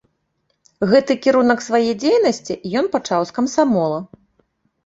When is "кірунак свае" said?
1.25-1.91